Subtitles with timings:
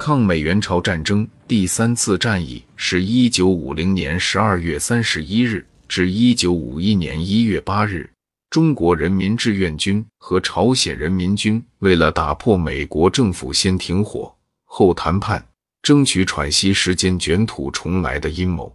[0.00, 8.08] 抗美援朝战争第三次战役是一九五零年十二月三十一日至一九五一年一月八日，
[8.48, 14.34] 中国人民志愿军和朝鲜人民军为了打破美国政府先停火
[14.64, 15.46] 后谈判，
[15.82, 18.74] 争取喘息时间、卷土重来的阴谋，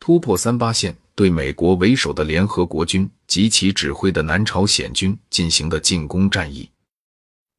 [0.00, 6.68] 突破三八线，对美国为首的联合国军及其指挥的南朝鲜军进行的进攻战役。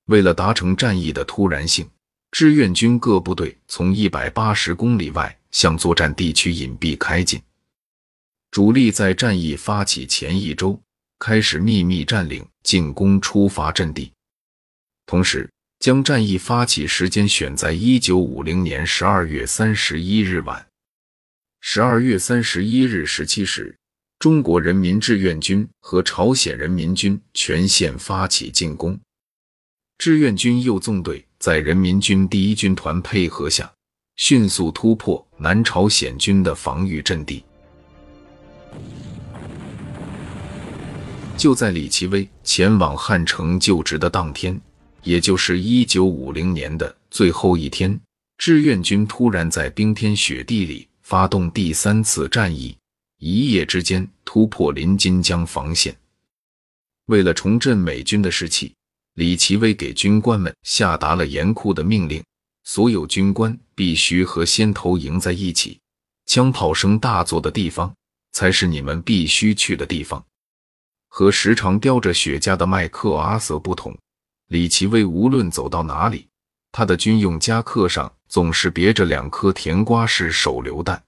[0.07, 1.87] 为了达成战役的突然性。
[2.37, 7.41] 志愿军各部队从一百八十公里外向作战地区隐蔽开进，
[8.51, 10.77] 主力在战役发起前一周
[11.17, 14.11] 开始秘密占领进攻出发阵地，
[15.05, 15.49] 同时
[15.79, 20.67] 将战役发起时间选在一九五零年十二月三十一日晚。
[21.61, 23.73] 十二月三十一日十七时，
[24.19, 28.99] 中国人民志愿军和朝鲜人民军全线发起进攻，
[29.97, 31.25] 志愿军右纵队。
[31.45, 33.71] 在人民军第一军团配合下，
[34.15, 37.45] 迅速突破南朝鲜军的防御阵地。
[41.37, 44.59] 就在李奇微前往汉城就职的当天，
[45.03, 47.95] 也就是一九五零年的最后一天，
[48.39, 52.75] 志愿军突然在冰天雪地里发动第三次战役，
[53.19, 55.95] 一夜之间突破临津江防线。
[57.05, 58.73] 为了重振美军的士气。
[59.15, 62.21] 李奇微给军官们下达了严酷的命令：
[62.65, 65.79] 所有军官必须和先头营在一起，
[66.25, 67.95] 枪炮声大作的地方
[68.33, 70.21] 才是你们必须去的地方。
[71.07, 73.97] 和时常叼着雪茄的麦克阿瑟不同，
[74.47, 76.27] 李奇微无论走到哪里，
[76.73, 81.01] 他的军用夹克上总是别着两颗甜瓜式手榴弹。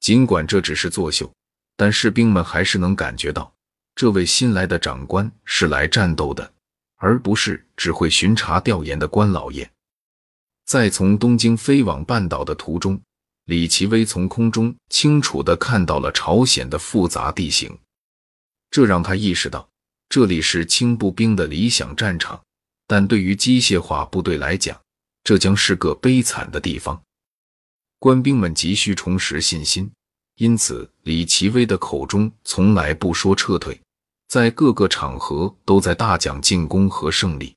[0.00, 1.30] 尽管这只是作秀，
[1.76, 3.52] 但士兵们还是能感觉到，
[3.94, 6.50] 这位新来的长官是来战斗的。
[7.00, 9.68] 而不是只会巡查调研的官老爷。
[10.66, 13.00] 在从东京飞往半岛的途中，
[13.46, 17.76] 李奇微从空中清楚地看到了朝鲜的复杂地形，
[18.70, 19.68] 这让他意识到
[20.08, 22.40] 这里是轻步兵的理想战场，
[22.86, 24.78] 但对于机械化部队来讲，
[25.24, 27.02] 这将是个悲惨的地方。
[27.98, 29.90] 官兵们急需重拾信心，
[30.36, 33.80] 因此李奇微的口中从来不说撤退。
[34.30, 37.52] 在各个场合都在大讲进攻和胜利，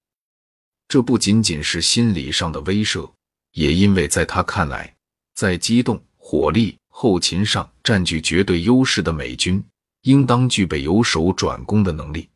[0.87, 3.07] 这不仅仅是心理上的威慑，
[3.51, 4.91] 也因为在他看来，
[5.35, 9.63] 在机动、火力、后勤上占据绝对优势的美军，
[10.01, 12.27] 应当具备由守转攻的能力。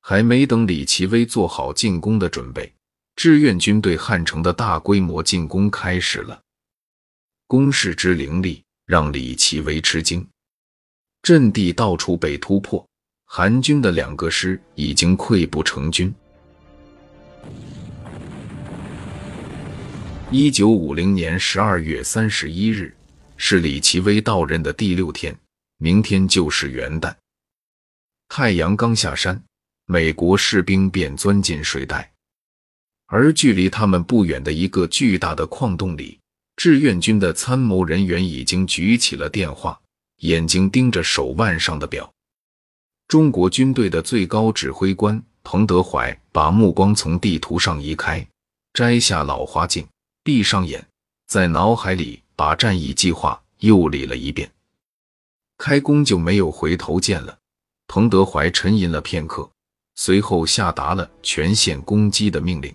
[0.00, 2.72] 还没等李奇微做好进攻的准备，
[3.16, 6.40] 志愿军对汉城的大规模进攻开始了。
[7.48, 10.24] 攻势之凌厉，让李奇微吃惊，
[11.22, 12.86] 阵地到处被突破。
[13.34, 16.14] 韩军的两个师已经溃不成军。
[20.30, 22.94] 一九五零年十二月三十一日
[23.38, 25.34] 是李奇微到任的第六天，
[25.78, 27.14] 明天就是元旦。
[28.28, 29.42] 太阳刚下山，
[29.86, 32.12] 美国士兵便钻进睡袋，
[33.06, 36.20] 而距离他们不远的一个巨大的矿洞里，
[36.56, 39.80] 志愿军的参谋人员已经举起了电话，
[40.18, 42.12] 眼睛盯着手腕上的表。
[43.12, 48.26] 中国军队的最高指挥官彭德怀把目光从地图上移开，
[48.72, 49.86] 摘下老花镜，
[50.24, 50.82] 闭上眼，
[51.26, 54.50] 在脑海里把战役计划又理了一遍。
[55.58, 57.36] 开弓就没有回头箭了。
[57.86, 59.46] 彭德怀沉吟了片刻，
[59.94, 62.74] 随后下达了全线攻击的命令。